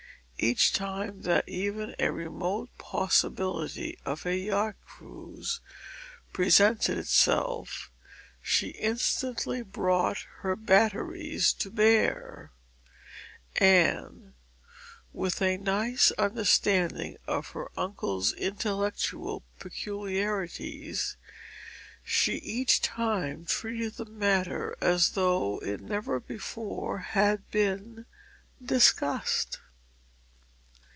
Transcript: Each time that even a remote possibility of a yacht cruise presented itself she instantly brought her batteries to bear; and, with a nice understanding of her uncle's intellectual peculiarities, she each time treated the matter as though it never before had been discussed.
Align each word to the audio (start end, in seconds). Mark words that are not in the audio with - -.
Each 0.43 0.73
time 0.73 1.21
that 1.21 1.47
even 1.47 1.93
a 1.99 2.11
remote 2.11 2.71
possibility 2.79 3.99
of 4.07 4.25
a 4.25 4.35
yacht 4.35 4.73
cruise 4.87 5.59
presented 6.33 6.97
itself 6.97 7.91
she 8.41 8.69
instantly 8.69 9.61
brought 9.61 10.25
her 10.39 10.55
batteries 10.55 11.53
to 11.53 11.69
bear; 11.69 12.49
and, 13.57 14.33
with 15.13 15.43
a 15.43 15.57
nice 15.57 16.09
understanding 16.17 17.17
of 17.27 17.49
her 17.49 17.69
uncle's 17.77 18.33
intellectual 18.33 19.43
peculiarities, 19.59 21.17
she 22.03 22.37
each 22.37 22.81
time 22.81 23.45
treated 23.45 23.97
the 23.97 24.05
matter 24.05 24.75
as 24.81 25.11
though 25.11 25.59
it 25.61 25.81
never 25.81 26.19
before 26.19 26.97
had 26.97 27.47
been 27.51 28.07
discussed. 28.59 29.59